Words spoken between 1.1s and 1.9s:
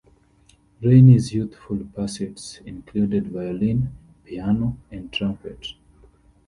youthful